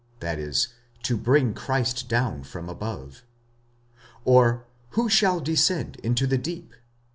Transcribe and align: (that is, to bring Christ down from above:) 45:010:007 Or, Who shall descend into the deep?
(that 0.19 0.39
is, 0.39 0.69
to 1.03 1.15
bring 1.15 1.53
Christ 1.53 2.09
down 2.09 2.41
from 2.43 2.69
above:) 2.69 3.21
45:010:007 4.25 4.25
Or, 4.25 4.65
Who 4.89 5.09
shall 5.09 5.39
descend 5.39 5.97
into 5.97 6.25
the 6.25 6.39
deep? 6.39 6.73